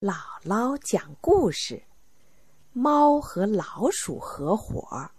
[0.00, 1.82] 姥姥讲故事：
[2.72, 5.10] 猫和老鼠合伙。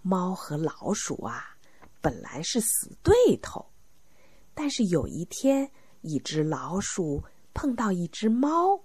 [0.00, 1.54] 猫和老鼠啊，
[2.00, 3.62] 本来是死对头，
[4.54, 7.22] 但是有一天，一只老鼠
[7.52, 8.84] 碰到一只猫。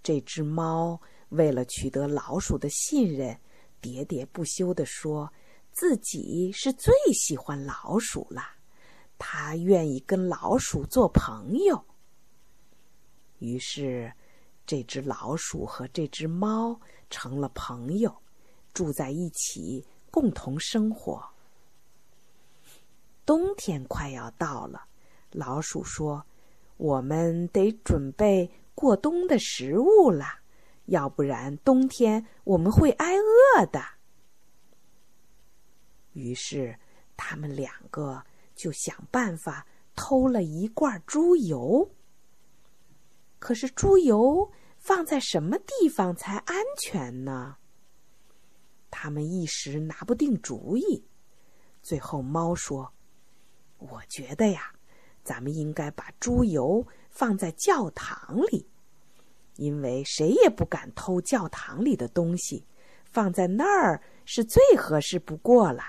[0.00, 1.00] 这只猫
[1.30, 3.36] 为了取得老鼠的信任，
[3.82, 5.28] 喋喋不休地说
[5.72, 8.44] 自己是最喜欢老鼠了，
[9.18, 11.84] 它愿意跟老鼠做朋友。
[13.44, 14.10] 于是，
[14.64, 16.80] 这只老鼠和这只猫
[17.10, 18.10] 成了朋友，
[18.72, 21.22] 住在一起，共同生活。
[23.26, 24.86] 冬天快要到了，
[25.30, 26.24] 老鼠说
[26.78, 30.24] ：“我们得准备过冬的食物了，
[30.86, 33.84] 要不然冬天我们会挨饿的。”
[36.14, 36.78] 于是，
[37.14, 38.24] 他们两个
[38.54, 41.90] 就想办法偷了一罐猪油。
[43.44, 47.58] 可是猪油放在什么地方才安全呢？
[48.90, 51.04] 他们一时拿不定主意。
[51.82, 52.90] 最后，猫说
[53.76, 54.72] ：“我觉得呀，
[55.22, 58.66] 咱们应该把猪油放在教堂里，
[59.56, 62.64] 因为谁也不敢偷教堂里的东西，
[63.04, 65.84] 放在那儿是最合适不过了。”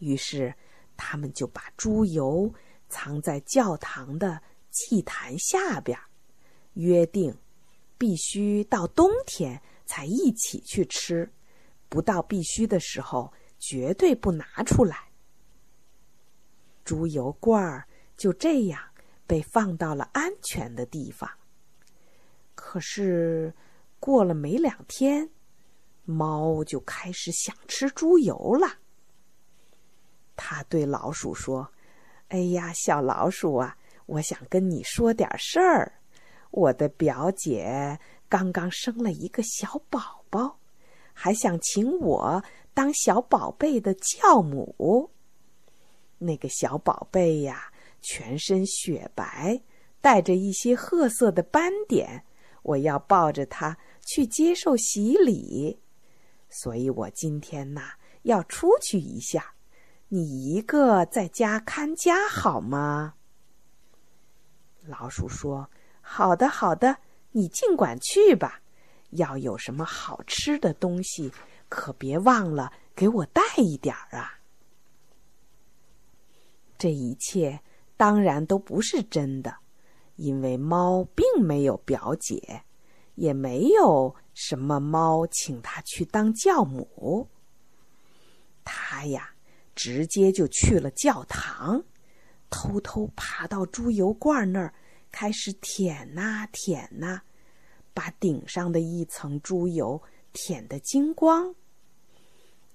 [0.00, 0.54] 于是，
[0.96, 2.50] 他们就把猪油
[2.88, 4.40] 藏在教堂的。
[4.74, 5.96] 祭坛下边，
[6.72, 7.32] 约定
[7.96, 11.32] 必须到冬天才一起去吃，
[11.88, 15.10] 不到必须的时候绝对不拿出来。
[16.84, 18.82] 猪油罐儿就这样
[19.28, 21.30] 被放到了安全的地方。
[22.56, 23.54] 可是
[24.00, 25.30] 过了没两天，
[26.04, 28.80] 猫就开始想吃猪油了。
[30.34, 31.72] 他对老鼠说
[32.28, 36.00] ：“哎呀，小老鼠啊！”我想跟你说点事儿，
[36.50, 40.58] 我的表姐刚刚生了一个小宝宝，
[41.12, 42.44] 还想请我
[42.74, 45.10] 当小宝贝的教母。
[46.18, 47.72] 那个小宝贝呀，
[48.02, 49.60] 全身雪白，
[50.00, 52.24] 带着一些褐色的斑点，
[52.62, 53.76] 我要抱着他
[54.06, 55.80] 去接受洗礼，
[56.48, 57.92] 所以我今天呐
[58.22, 59.54] 要出去一下，
[60.08, 63.14] 你一个在家看家好吗？
[64.86, 65.68] 老鼠说
[66.00, 66.98] ：“好的，好的，
[67.32, 68.60] 你尽管去吧。
[69.10, 71.32] 要有什么好吃的东西，
[71.68, 74.40] 可别忘了给我带一点儿啊。”
[76.76, 77.60] 这一切
[77.96, 79.56] 当然都不是真的，
[80.16, 82.64] 因为猫并没有表姐，
[83.14, 87.28] 也没有什么猫请他去当教母。
[88.64, 89.30] 他呀，
[89.74, 91.84] 直接就去了教堂。
[92.56, 94.72] 偷偷爬到猪油罐那儿，
[95.10, 97.20] 开始舔呐舔呐，
[97.92, 100.00] 把顶上的一层猪油
[100.32, 101.52] 舔得精光。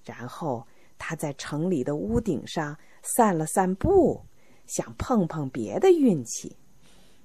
[0.04, 0.66] 然后
[0.98, 4.22] 他在城里的屋顶上散了散步，
[4.66, 6.54] 想碰碰别的运气。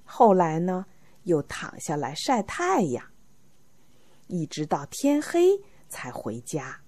[0.02, 0.86] 后来呢，
[1.24, 3.04] 又躺下来晒太阳，
[4.28, 6.80] 一直到天黑才回家。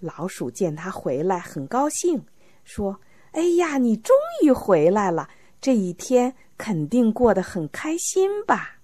[0.00, 2.26] 老鼠见他回来，很高兴，
[2.64, 3.00] 说。
[3.34, 5.28] 哎呀，你终于回来了！
[5.60, 8.78] 这一天肯定过得很开心吧？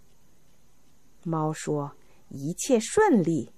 [1.22, 1.92] 猫说
[2.30, 3.52] ：“一切顺利。”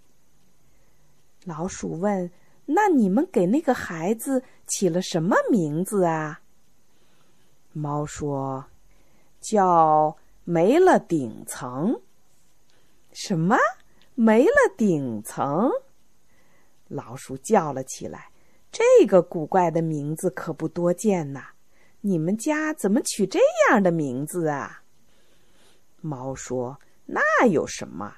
[1.46, 2.30] 老鼠问
[2.66, 6.42] ：“那你们给那个孩子起了什么名字啊？”
[7.72, 8.66] 猫说
[9.40, 12.02] ：“叫没了顶层。”
[13.14, 13.56] 什么？
[14.14, 15.70] 没了顶层？
[16.88, 18.31] 老鼠叫了起来。
[18.72, 21.50] 这个古怪的名字可不多见呐！
[22.00, 23.38] 你们家怎么取这
[23.68, 24.82] 样的名字啊？
[26.00, 28.16] 猫说：“那有什么？”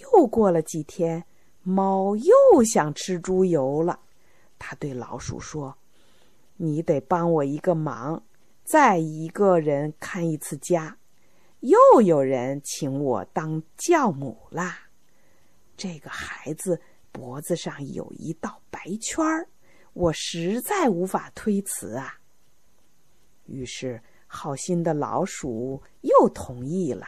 [0.00, 1.26] 又过了几天，
[1.62, 4.00] 猫又想吃猪油了。
[4.58, 5.76] 它对老鼠说
[6.56, 8.24] ：“你得帮我一个忙，
[8.64, 10.96] 再一个人看一次家。
[11.60, 14.88] 又有人请我当教母啦。
[15.76, 16.80] 这个孩子。”
[17.16, 19.48] 脖子上有一道白圈儿，
[19.94, 22.20] 我实在无法推辞啊。
[23.46, 27.06] 于是，好心的老鼠又同意了。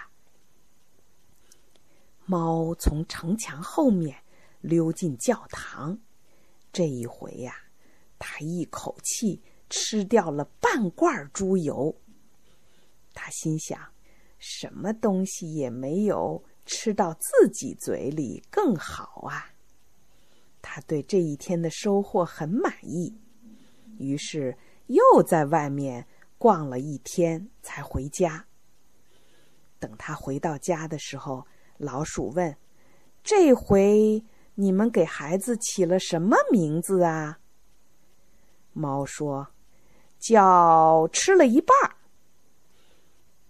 [2.25, 4.17] 猫从城墙后面
[4.63, 5.99] 溜进教堂，
[6.73, 7.55] 这一回呀，
[8.19, 11.95] 它一口气吃掉了半罐猪油。
[13.13, 13.79] 他心想，
[14.39, 19.53] 什么东西也没有吃到自己嘴里更好啊。
[20.83, 23.15] 对这一天的收获很满意，
[23.99, 26.07] 于是又在外面
[26.39, 28.45] 逛了一天才回家。
[29.79, 31.47] 等他回到家的时候，
[31.77, 32.57] 老鼠问
[33.23, 37.39] ：“这回你们给孩子起了什么名字啊？”
[38.73, 39.49] 猫说
[40.19, 41.95] ：“叫吃了一半儿。”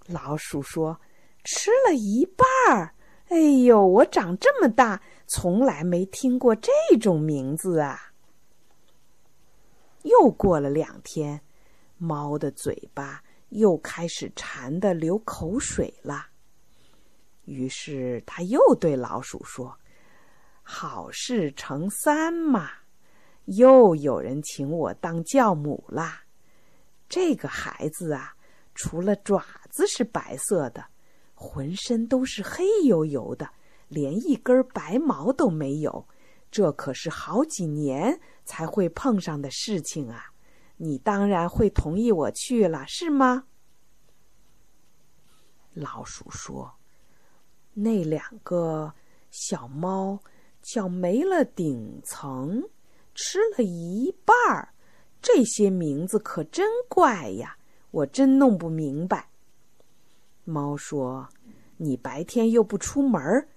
[0.06, 1.00] 老鼠说
[1.44, 2.94] ：“吃了一半儿，
[3.28, 8.12] 哎呦，我长这么大，从来没听过这种名字啊！”
[10.02, 11.40] 又过了两天，
[11.98, 16.26] 猫的嘴巴又开始馋得流口水了。
[17.44, 19.78] 于是他又对老鼠说
[20.62, 22.70] ：“好事成三嘛，
[23.46, 26.22] 又有人请我当教母啦。
[27.08, 28.34] 这个孩子啊，
[28.74, 30.84] 除了爪子是白色的，
[31.34, 33.50] 浑身都是黑油油的，
[33.88, 36.06] 连一根白毛都没有。
[36.50, 40.32] 这可是好几年才会碰上的事情啊！
[40.76, 43.44] 你当然会同意我去了，是吗？”
[45.74, 46.74] 老鼠说。
[47.74, 48.92] 那两个
[49.30, 50.18] 小猫
[50.62, 52.68] 叫没了顶层，
[53.14, 54.74] 吃了一半儿，
[55.22, 57.56] 这些名字可真怪呀！
[57.90, 59.30] 我真弄不明白。
[60.44, 61.28] 猫说
[61.78, 63.48] ：“你白天又不出门，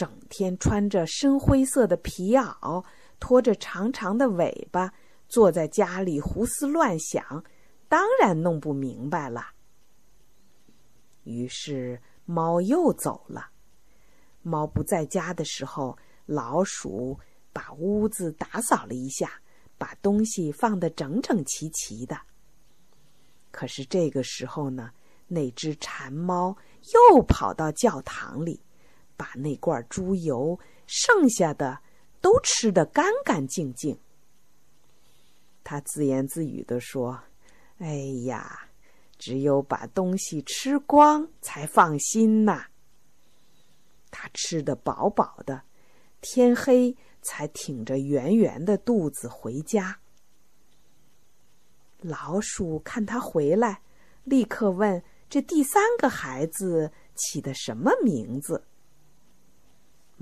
[0.00, 2.82] 整天穿着深灰色的皮袄，
[3.18, 4.90] 拖着长长的尾巴，
[5.28, 7.44] 坐在家里胡思乱想，
[7.86, 9.48] 当然弄不明白了。”
[11.24, 13.50] 于是猫又走了。
[14.40, 17.20] 猫不在家的时候，老鼠
[17.52, 19.30] 把屋子打扫了一下，
[19.76, 22.18] 把东西放得整整齐齐的。
[23.50, 24.92] 可是这个时候呢，
[25.28, 26.56] 那只馋猫
[27.12, 28.62] 又跑到教堂里，
[29.20, 31.78] 把那罐猪油剩下的
[32.22, 33.98] 都吃得干干净净。
[35.62, 37.20] 他自言自语地说
[37.80, 38.70] ：“哎呀，
[39.18, 42.68] 只有把东西吃光才放心呐。”
[44.10, 45.64] 他吃得饱饱的，
[46.22, 50.00] 天黑才挺着圆圆的肚子回家。
[51.98, 53.82] 老鼠看他回来，
[54.24, 58.64] 立刻问：“这第三个孩子起的什么名字？”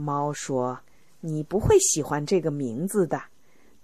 [0.00, 0.80] 猫说
[1.20, 3.20] ：“你不会喜欢这个名字的，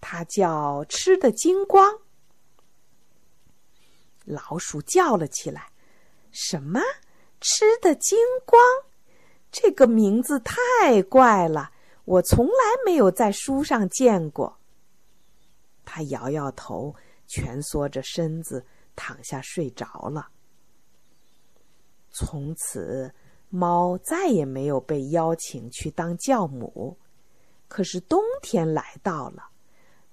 [0.01, 1.99] 它叫吃的精光。”
[4.25, 5.71] 老鼠叫了起来
[6.31, 6.81] ：“什么？
[7.41, 8.17] 吃的精
[8.47, 8.63] 光？”
[9.51, 11.73] 这个名字太怪了，
[12.05, 12.53] 我从来
[12.87, 14.59] 没有在书上见过。
[15.85, 16.95] 它摇摇头，
[17.27, 18.65] 蜷缩着身子
[18.97, 20.29] 躺下睡着了。
[22.11, 23.13] 从此，
[23.49, 26.97] 猫再也没有被邀请去当教母。
[27.69, 29.45] 可是冬天来到了，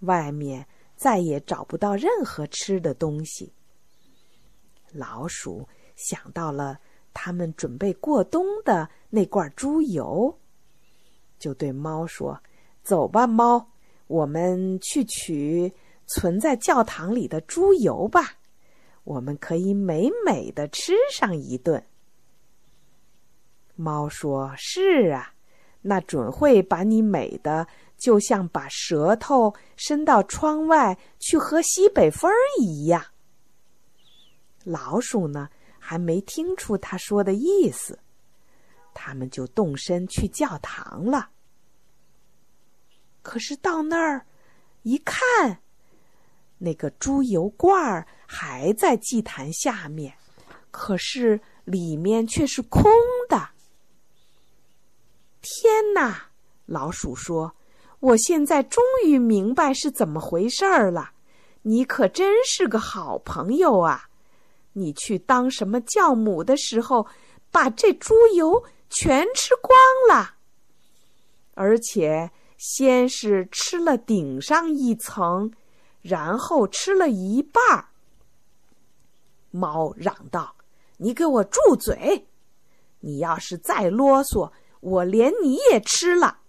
[0.01, 3.51] 外面再也找不到任何吃的东西。
[4.92, 6.80] 老鼠想到了。
[7.13, 10.34] 他们准备过冬的那罐猪油，
[11.38, 12.42] 就对猫说
[12.84, 13.68] ：“走吧，猫，
[14.07, 15.69] 我们去取
[16.07, 18.38] 存在教堂里的猪油吧，
[19.04, 21.86] 我们可以美美的吃上一顿。”
[23.76, 25.34] 猫说：“是啊，
[25.82, 33.04] 那准会把你美的，就像把舌头伸到窗外去喝西北风一样。”
[34.63, 35.50] 老鼠呢？
[35.84, 37.98] 还没听出他说的意思，
[38.94, 41.32] 他们就动身去教堂了。
[43.24, 44.24] 可是到那儿
[44.84, 45.60] 一看，
[46.60, 50.13] 那个猪油罐儿还在祭坛下面，
[50.70, 52.92] 可是里面却是空
[53.28, 53.50] 的。
[55.41, 56.29] 天哪！
[56.65, 57.55] 老鼠说
[58.00, 61.12] ：“我现在终于明白是怎么回事儿了。
[61.63, 64.10] 你可真是个好朋友啊！”
[64.74, 67.05] 你去当什么教母的时候，
[67.51, 69.75] 把这猪油全吃光
[70.10, 70.36] 了，
[71.55, 75.51] 而且先是吃了顶上一层，
[76.01, 77.89] 然后吃了一半儿。
[79.50, 80.55] 猫嚷道
[80.95, 82.27] ：“你给我住嘴！
[83.01, 84.51] 你要是再啰嗦，
[84.82, 86.42] 我连你也吃了。”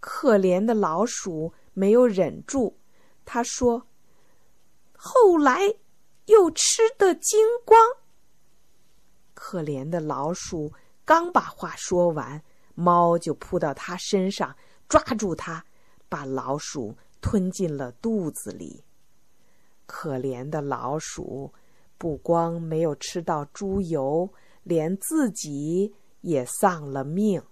[0.00, 2.76] 可怜的老鼠没有忍住，
[3.24, 3.86] 他说
[4.92, 5.74] ：“后来。”
[6.28, 7.80] 又吃得精光。
[9.32, 10.70] 可怜的老鼠
[11.02, 12.42] 刚把话说完，
[12.74, 14.54] 猫就扑到它身上，
[14.90, 15.64] 抓住它，
[16.06, 18.84] 把老鼠吞进了肚子里。
[19.86, 21.50] 可怜的老鼠
[21.96, 24.28] 不光没有吃到猪油，
[24.64, 27.42] 连自己也丧了命。